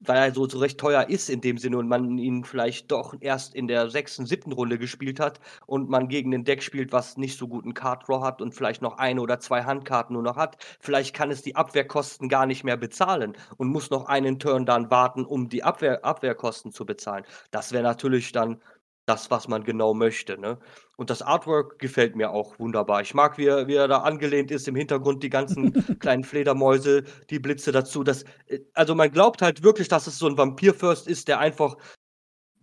[0.00, 3.14] weil er so, so recht teuer ist in dem Sinne und man ihn vielleicht doch
[3.20, 7.16] erst in der sechsten, siebten Runde gespielt hat und man gegen ein Deck spielt, was
[7.16, 10.36] nicht so guten Card Draw hat und vielleicht noch eine oder zwei Handkarten nur noch
[10.36, 14.66] hat, vielleicht kann es die Abwehrkosten gar nicht mehr bezahlen und muss noch einen Turn
[14.66, 17.24] dann warten, um die Abwehr, Abwehrkosten zu bezahlen.
[17.50, 18.60] Das wäre natürlich dann
[19.08, 20.58] das, was man genau möchte, ne?
[20.96, 23.00] Und das Artwork gefällt mir auch wunderbar.
[23.02, 27.04] Ich mag, wie er wie er da angelehnt ist, im Hintergrund die ganzen kleinen Fledermäuse,
[27.30, 28.04] die Blitze dazu.
[28.04, 31.76] Das äh, also, man glaubt halt wirklich, dass es so 'n Vampir-Fürst ist, der einfach,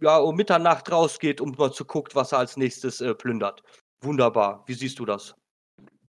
[0.02, 3.64] ja, um Mitternacht rausgeht und mal zu guckt, was er als Nächstes, äh, plündert.
[4.02, 4.64] Wunderbar.
[4.68, 5.36] Wie siehst du das?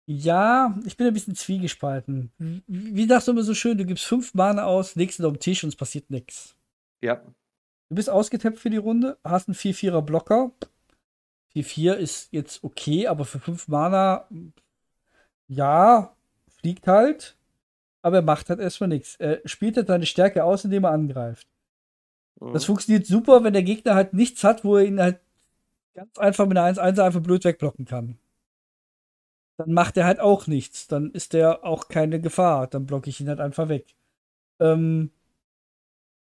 [0.08, 2.32] Ja, ich bin ein bisschen zwiegespalten.
[2.68, 5.64] Wie sagst du immer so schön, du gibst 5 Mana aus, legst ihn auf'n Tisch
[5.64, 6.56] und es passiert nix.
[7.02, 7.24] Ja.
[7.92, 10.52] Du bist ausgetappt für die Runde, hast 'n 4/4er Blocker.
[11.54, 14.28] 4/4 ist jetzt okay, aber für 5 Mana,
[15.48, 16.16] ja,
[16.62, 17.38] fliegt halt,
[18.04, 19.16] aber er macht halt erst mal nix.
[19.18, 21.46] Er spielt halt seine Stärke aus, indem er angreift.
[22.54, 22.66] Das Mhm.
[22.66, 25.20] funktioniert super, wenn der Gegner halt nichts hat, wo er ihn halt
[25.96, 28.18] ganz einfach mit 'ner 1/1er einfach blöd wegblocken kann.
[29.60, 30.88] Dann macht er halt auch nichts.
[30.88, 32.68] Dann ist der auch keine Gefahr.
[32.68, 33.94] Dann blocke ich ihn halt einfach weg.
[34.60, 35.12] Ähm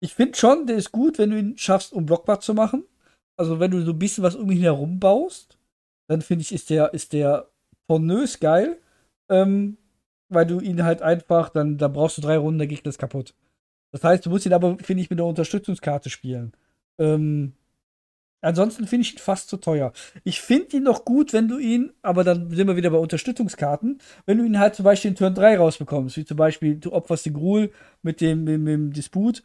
[0.01, 2.86] ich finde schon, der ist gut, wenn du ihn schaffst, unblockbar zu machen.
[3.38, 5.57] Also, wenn du so 'n bisschen was um ihn herum baust,
[6.10, 7.49] dann finde ich, ist der ist der
[7.88, 8.79] pornös geil,
[9.29, 9.77] ähm,
[10.29, 13.33] weil du ihn halt einfach dann da brauchst du 3 Runden, der Gegner ist kaputt.
[13.93, 16.53] Das heißt, du musst ihn aber, finde ich, mit 'ner Unterstützungskarte spielen.
[16.99, 17.53] Ähm,
[18.41, 19.93] ansonsten finde ich ihn fast zu teuer.
[20.25, 23.99] Ich finde ihn noch gut, wenn du ihn aber dann sind wir wieder bei Unterstützungskarten,
[24.27, 27.25] wenn du ihn halt zum Beispiel in Turn 3 rausbekommst, wie zum Beispiel, du opferst
[27.27, 27.71] die Gruul
[28.03, 29.43] mit dem mit mit dem Disput,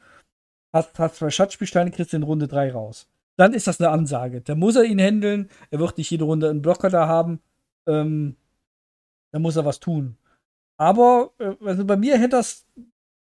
[0.72, 3.08] hast hast 2 Schatzspielsteine, kriegst in Runde 3 raus.
[3.38, 4.40] Dann ist das 'ne Ansage.
[4.42, 5.48] Da muss er ihn händeln.
[5.70, 7.40] Er wird nicht jede Runde 'n Blocker da haben.
[7.88, 8.36] Ähm,
[9.32, 10.16] da muss er was tun.
[10.78, 12.66] Aber, äh, also, bei mir hätte er's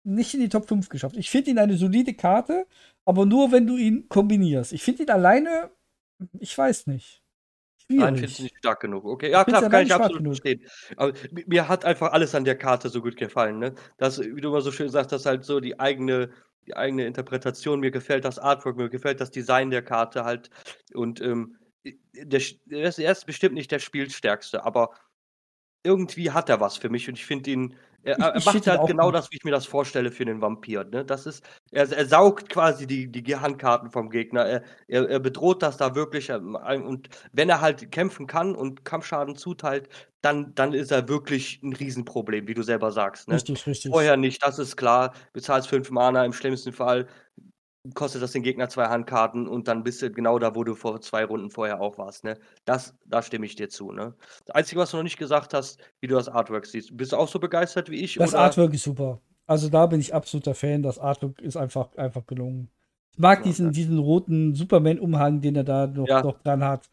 [0.04, 1.16] nicht in die Top 5 geschafft.
[1.18, 2.66] Ich finde ihn eine solide Karte,
[3.06, 4.72] aber nur, wenn du ihn kombinierst.
[4.74, 5.70] Ich finde ihn alleine
[6.40, 7.22] ich weiß nicht.
[7.96, 8.44] Nein, findest du Schwierig.
[8.44, 9.04] nicht stark genug.
[9.04, 10.42] Okay, ja Ich finde klar, kann ich absolut genug.
[10.42, 10.60] verstehen.
[10.96, 13.74] Aber mi mir hat einfach alles an der Karte so gut gefallen, ne?
[13.98, 16.30] Das, wie du immer so schön sagst, das halt so die eigene
[16.66, 17.80] die eigene Interpretation.
[17.80, 20.50] Mir gefällt das Artwork, mir gefällt das Design der Karte halt
[20.94, 24.90] und, ähm, äh, der sch er ist er ist bestimmt nicht der Spielstärkste, aber
[25.84, 29.10] irgendwie hat er was für mich und ich finde ihn er er macht halt genau
[29.10, 29.12] gut.
[29.12, 31.04] das, wie ich mir das vorstelle für 'nen Vampir, ne?
[31.04, 34.46] Das ist er er saugt quasi die die Handkarten vom Gegner.
[34.46, 38.54] Er er er bedroht das da wirklich, ähm, ein und wenn er halt kämpfen kann
[38.56, 39.88] und Kampfschaden zuteilt,
[40.22, 43.42] dann dann ist er wirklich 'n Riesenproblem, wie du selber sagst, ne?
[43.42, 43.92] Richtig, richtig.
[43.92, 45.14] Vorher nicht, das ist klar.
[45.32, 47.08] Bezahlst 5 Mana, im schlimmsten Fall
[47.94, 51.00] kostet das den Gegner 2 Handkarten und dann bist du genau da, wo du vor
[51.00, 52.38] 2 Runden vorher auch warst, ne?
[52.64, 54.14] Das da stimme ich dir zu, ne?
[54.46, 56.96] Das Einzige, was du noch nicht gesagt hast, wie du das Artwork siehst.
[56.96, 58.34] Bist du auch so begeistert wie ich, Das oder?
[58.34, 59.20] Artwork ist super.
[59.46, 60.82] Also, da bin ich absoluter Fan.
[60.82, 62.70] Das Artwork ist einfach einfach gelungen.
[63.12, 63.72] Ich mag Ja, diesen ja.
[63.72, 66.22] diesen roten Superman-Umhang, den er da noch Ja.
[66.22, 66.88] noch dran hat.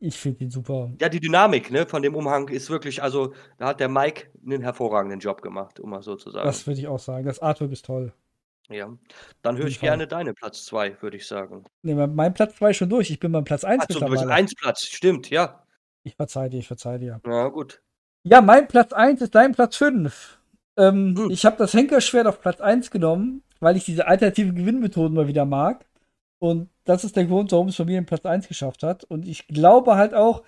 [0.00, 0.92] Ich finde ihn super.
[1.00, 4.60] Ja, die Dynamik, ne, von dem Umhang ist wirklich also, da hat der Mike 'nen
[4.62, 6.62] hervorragenden Job gemacht, um mal so zu sagen.
[6.62, 7.24] Das würde ich auch sagen.
[7.24, 8.12] Das Artwork ist toll.
[8.68, 8.96] Ja.
[9.42, 9.90] Dann höre ich Fall.
[9.90, 11.64] gerne deine Platz 2, würde ich sagen.
[11.82, 13.10] Ne, mein Platz 2 ist schon durch.
[13.10, 14.34] Ich bin beim Platz 1 Ach so, du bist mittlerweile.
[14.34, 15.64] 1 Platz, stimmt, ja.
[16.04, 17.20] Ich verzeihe dir, ich verzeihe dir.
[17.26, 17.82] Ja, gut.
[18.24, 20.38] Ja, mein Platz 1 ist dein Platz 5.
[20.78, 21.30] Ähm, Hm.
[21.30, 25.44] ich habe das Henkerschwert auf Platz 1 genommen, weil ich diese alternativen Gewinnmethoden mal wieder
[25.44, 25.84] mag.
[26.38, 29.04] Und das ist der Grund, warum es bei mir in Platz 1 geschafft hat.
[29.04, 30.42] Und ich glaube halt auch,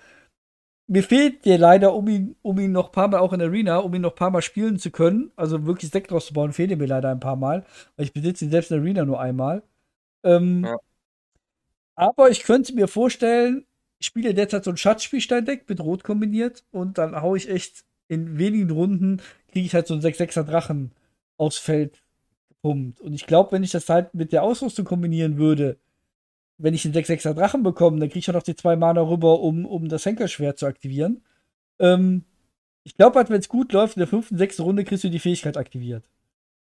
[0.87, 3.49] mir fehlt der leider, um ihn, um ihn noch ein paar Mal auch in der
[3.49, 6.33] Arena, um ihn noch ein paar Mal spielen zu können, also wirklich Deck draus zu
[6.33, 9.05] bauen, fehlt mir leider ein paar Mal, weil ich besitze ihn selbst in der Arena
[9.05, 9.63] nur einmal.
[10.23, 10.77] Ähm, Ja.
[11.95, 13.65] Aber ich könnte mir vorstellen,
[13.99, 18.37] ich spiele derzeit so ein Schatzspielstein-Deck mit Rot kombiniert und dann hau ich echt in
[18.37, 19.21] wenigen Runden,
[19.51, 20.91] kriege ich halt so einen 6-6er Drachen
[21.37, 22.03] aufs Feld
[22.49, 23.01] gepumpt.
[23.01, 25.77] Und ich glaube, wenn ich das halt mit der Ausrüstung kombinieren würde,
[26.57, 29.39] wenn ich einen 6-6er Drachen bekomme, dann kriege ich auch noch die 2 Mana rüber,
[29.41, 31.23] um, um das Henkerschwert zu aktivieren.
[31.79, 32.23] Ähm,
[32.83, 35.19] ich glaube halt, wenn es gut läuft, in der fünften, sechsten Runde kriegst du die
[35.19, 36.07] Fähigkeit aktiviert.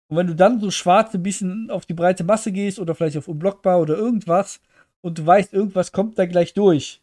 [0.08, 3.18] Und wenn du dann so schwarz ein bisschen auf die breite Masse gehst oder vielleicht
[3.18, 4.60] auf unblockbar oder irgendwas
[5.02, 7.02] und du weißt, irgendwas kommt da gleich durch,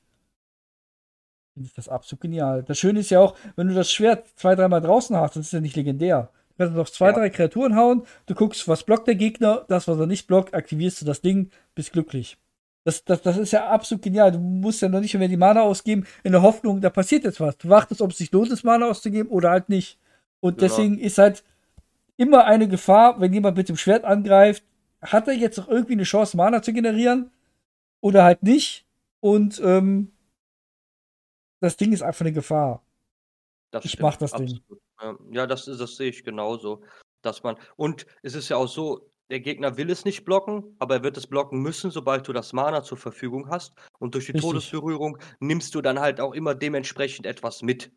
[1.54, 2.64] finde ich das absolut genial.
[2.64, 5.54] Das Schöne ist ja auch, wenn du das Schwert zwei, dreimal draußen hast, das ist
[5.54, 6.30] ja nicht legendär.
[6.50, 7.14] Du kannst auf zwei, Ja.
[7.14, 11.02] drei Kreaturen hauen, du guckst, was blockt der Gegner, das, was er nicht blockt, aktivierst
[11.02, 12.38] du das Ding, bist glücklich.
[12.86, 14.32] Das, das, das ist ja absolut genial.
[14.32, 17.40] Du musst ja noch nicht mehr die Mana ausgeben, in der Hoffnung, da passiert jetzt
[17.40, 17.58] was.
[17.58, 19.98] Du wartest, ob es sich lohnt, das Mana auszugeben oder halt nicht.
[20.40, 20.68] Und Genau.
[20.70, 21.44] deswegen ist halt
[22.18, 24.64] immer eine Gefahr, wenn jemand mit dem Schwert angreift,
[25.02, 27.32] hat er jetzt noch irgendwie eine Chance, Mana zu generieren
[28.02, 28.86] oder halt nicht.
[29.20, 30.12] Und ähm,
[31.62, 32.84] das Ding ist einfach eine Gefahr.
[33.72, 34.44] Das Ich stimmt, mach das Ding.
[34.44, 34.82] absolut.
[35.02, 36.82] Ja, ja, das ist das sehe ich genauso,
[37.24, 40.96] dass man und es ist ja auch so, der Gegner will es nicht blocken, aber
[40.96, 43.74] er wird es blocken müssen, sobald du das Mana zur Verfügung hast.
[44.00, 44.50] Und durch die Richtig.
[44.50, 47.92] Todesberührung nimmst du dann halt auch immer dementsprechend etwas mit.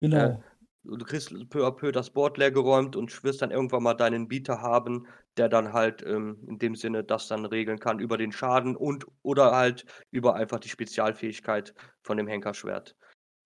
[0.00, 0.42] Genau.
[0.84, 4.28] du kriegst peu à peu das Board leer geräumt und wirst dann irgendwann mal deinen
[4.28, 8.32] Bieter haben, der dann halt ähm, in dem Sinne das dann regeln kann über den
[8.32, 12.96] Schaden und oder halt über einfach die Spezialfähigkeit von dem Henkerschwert.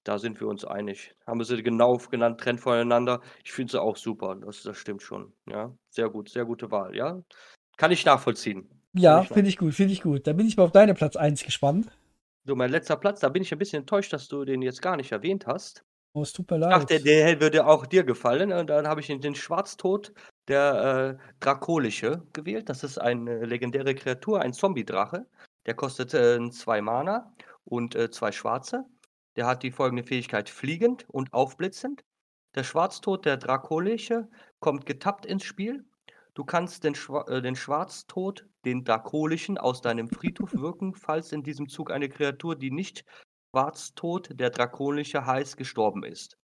[0.04, 1.14] Da sind wir uns einig.
[1.26, 3.20] Haben wir sie genau genannt, trennt voneinander.
[3.44, 4.36] Ich finde sie auch super.
[4.36, 5.32] Das, das stimmt schon.
[5.46, 6.96] Ja, sehr gut, sehr gute Wahl.
[6.96, 7.22] Ja,
[7.76, 8.68] kann ich nachvollziehen.
[8.92, 10.26] Ja, finde ich gut, finde ich gut.
[10.26, 11.90] Da bin ich mal auf deine Platz 1 gespannt.
[12.44, 14.96] So, mein letzter Platz, da bin ich ein bisschen enttäuscht, dass du den jetzt gar
[14.96, 15.84] nicht erwähnt hast.
[16.12, 16.72] Oh, es tut mir leid.
[16.72, 18.52] Ich dachte, der würde auch dir gefallen.
[18.52, 20.12] Und dann habe ich den Schwarztod,
[20.48, 22.68] der äh, Dracolische, gewählt.
[22.68, 25.26] Das ist eine legendäre Kreatur, ein Zombie-Drache.
[25.66, 27.32] Der kostet äh, zwei Mana
[27.64, 28.84] und äh, zwei Schwarze.
[29.36, 32.04] Der hat die folgende Fähigkeit: Fliegend und Aufblitzend.
[32.54, 35.84] Der Schwarztod, der Dracolische, kommt getappt ins Spiel.
[36.34, 41.42] Du kannst den, Schwa äh, den Schwarztod, den Dracolischen, aus deinem Friedhof wirken, falls in
[41.42, 43.04] diesem Zug eine Kreatur, die nicht
[43.50, 46.38] Schwarztod, der Draconische heißt, gestorben ist.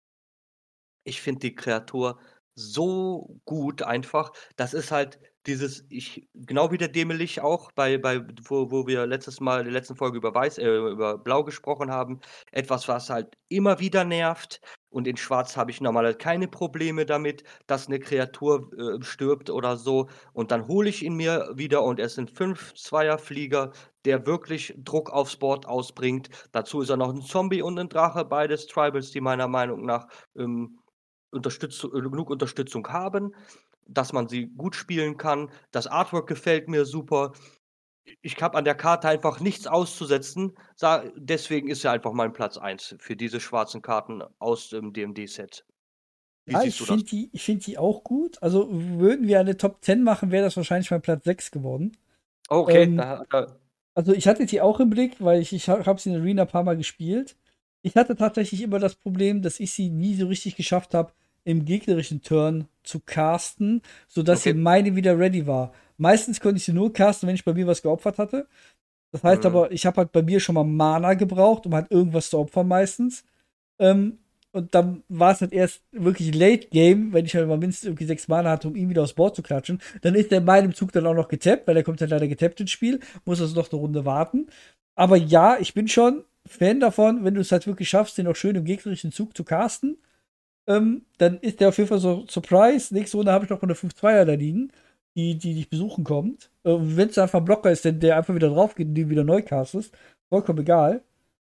[1.05, 2.18] Ich finde die Kreatur
[2.55, 4.33] so gut einfach.
[4.57, 9.07] Das ist halt dieses, ich, genau wie der Demelich auch, bei, bei, wo, wo wir
[9.07, 12.21] letztes Mal, in der letzten Folge über Weiß, äh, über Blau gesprochen haben,
[12.53, 14.61] etwas, was halt immer wieder nervt.
[14.89, 19.77] Und in Schwarz habe ich normalerweise keine Probleme damit, dass eine Kreatur äh, stirbt oder
[19.77, 20.09] so.
[20.33, 23.73] Und dann hole ich ihn mir wieder und es sind fünf Zweierflieger,
[24.05, 26.29] der wirklich Druck aufs Board ausbringt.
[26.53, 30.09] Dazu ist er noch ein Zombie und ein Drache, beides Tribals, die meiner Meinung nach
[30.37, 30.79] ähm,
[31.31, 33.33] Unterstützung, äh, genug Unterstützung haben
[33.88, 35.51] dass man sie gut spielen kann.
[35.70, 37.33] Das Artwork gefällt mir super.
[38.22, 40.57] Ich habe an der Karte einfach nichts auszusetzen.
[41.16, 45.64] Deswegen ist er einfach mein Platz 1 für diese schwarzen Karten aus dem DMD-Set.
[46.49, 48.40] Ja, ich finde die, find die auch gut.
[48.40, 51.96] Also würden wir eine Top 10 machen, wäre das wahrscheinlich mein Platz 6 geworden.
[52.49, 52.85] Okay.
[52.85, 53.59] Ähm, da, da.
[53.94, 56.42] Also ich hatte die auch im Blick, weil ich, ich habe sie in der Arena
[56.42, 57.37] ein paar Mal gespielt.
[57.83, 61.12] Ich hatte tatsächlich immer das Problem, dass ich sie nie so richtig geschafft habe,
[61.47, 64.53] im gegnerischen Turn zu casten, sodass okay.
[64.53, 65.73] meine wieder ready war.
[65.97, 68.49] Meistens konnte ich sie nur casten, wenn ich bei mir was geopfert hatte.
[69.13, 69.47] Das heißt mhm.
[69.47, 72.67] aber, ich habe halt bei mir schon mal Mana gebraucht, um halt irgendwas zu opfern
[72.67, 73.25] meistens.
[73.79, 74.19] Ähm,
[74.51, 78.07] und dann war es halt erst wirklich Late Game, wenn ich halt mal mindestens irgendwie
[78.07, 79.81] sechs Mana hatte, um ihn wieder aufs Board zu klatschen.
[80.03, 82.27] Dann ist er in meinem Zug dann auch noch getappt, weil er kommt halt leider
[82.27, 84.49] getappt ins Spiel, muss also noch eine Runde warten.
[84.97, 88.35] Aber ja, ich bin schon Fan davon, wenn du es halt wirklich schaffst, den auch
[88.35, 89.99] schön im gegnerischen Zug zu casten
[90.66, 92.92] ähm, dann ist der auf jeden Fall so Surprise.
[92.94, 94.72] Nächste Runde habe ich noch mal eine 5-2er da liegen,
[95.16, 96.50] die, die dich besuchen kommt.
[96.64, 99.09] Äh, Wenn es einfach ein Blocker ist, denn der einfach wieder drauf geht und die
[99.09, 99.94] wieder neu castest,
[100.29, 101.02] vollkommen egal.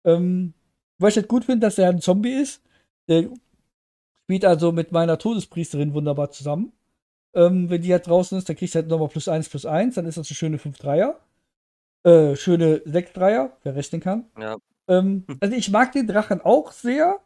[0.04, 0.54] Ähm,
[0.98, 2.62] weil ich halt gut finde, dass er ein Zombie ist.
[3.08, 3.28] Der
[4.24, 6.72] spielt also mit meiner Todespriesterin wunderbar zusammen.
[7.34, 9.94] Ähm, wenn die halt draußen ist, dann kriegt er halt nochmal plus 1 plus 1,
[9.94, 11.14] dann ist das eine schöne 5-3er.
[12.04, 14.26] Äh, schöne 6-3er, wer rechnen kann.
[14.38, 14.56] Ja.
[14.88, 17.20] Ähm, also ich mag den Drachen auch sehr.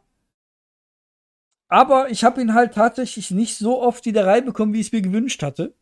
[1.69, 5.01] Aber ich habe ihn halt tatsächlich nicht so oft wieder reinbekommen, wie ich es mir
[5.01, 5.73] gewünscht hatte.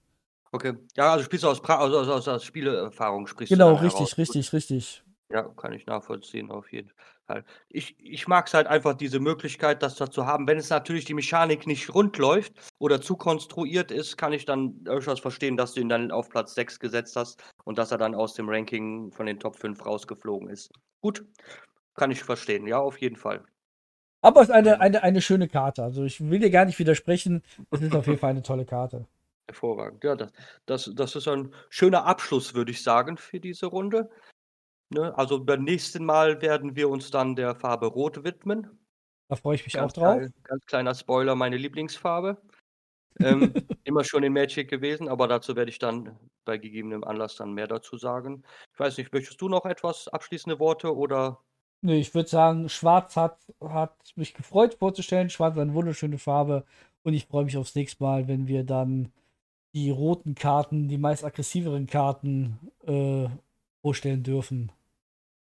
[0.52, 0.74] Okay.
[0.95, 4.17] Ja, also spielst du aus, pra aus, aus, aus Spieleerfahrung sprichst Genau, richtig, heraus.
[4.17, 5.04] richtig, richtig.
[5.30, 6.91] Ja, kann ich nachvollziehen, auf jeden
[7.26, 7.43] Fall.
[7.67, 10.48] Ich, ich mag es halt einfach, diese Möglichkeit, das da zu haben.
[10.48, 14.84] Wenn es natürlich die Mechanik nicht rund läuft oder zu konstruiert ist, kann ich dann
[14.84, 18.13] durchaus verstehen, dass du ihn dann auf Platz 6 gesetzt hast und dass er dann
[18.13, 20.71] aus dem Ranking von den Top 5 rausgeflogen ist.
[21.02, 21.26] Gut,
[21.95, 23.43] kann ich verstehen, ja, auf jeden Fall.
[24.25, 25.83] Aber es ist eine, eine, eine schöne Karte.
[25.83, 27.43] Also ich will dir gar nicht widersprechen.
[27.69, 29.05] Es ist auf jeden Fall eine tolle Karte.
[29.47, 30.03] Hervorragend.
[30.03, 30.31] Ja, das,
[30.65, 34.09] das, das ist ein schöner Abschluss, würde ich sagen, für diese Runde.
[34.89, 35.15] Ne?
[35.15, 38.79] Also beim nächsten Mal werden wir uns dann der Farbe Rot widmen.
[39.29, 40.17] Da freue ich mich ganz auch drauf.
[40.17, 42.41] Klein, ganz kleiner Spoiler, meine Lieblingsfarbe.
[43.19, 47.53] ähm, immer schon in Magic gewesen, aber dazu werde ich dann bei gegebenem Anlass dann
[47.53, 48.43] mehr dazu sagen.
[48.73, 51.44] Ich weiß nicht, möchtest du noch etwas abschließende Worte oder
[51.86, 55.30] Nee, ich würde sagen, Schwarz hat, hat mich gefreut vorzustellen.
[55.30, 56.65] Schwarz ist eine wunderschöne Farbe.
[57.04, 59.12] Und ich freue mich aufs nächste Mal, wenn wir dann
[59.76, 63.30] die roten Karten, die meist aggressiveren Karten äh,
[63.84, 64.71] vorstellen dürfen.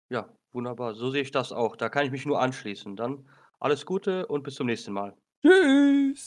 [0.09, 0.95] Ja, wunderbar.
[0.95, 1.75] So sehe ich das auch.
[1.75, 2.95] Da kann ich mich nur anschließen.
[2.95, 5.13] Dann alles Gute und bis zum nächsten Mal.
[5.43, 6.21] Tschüss.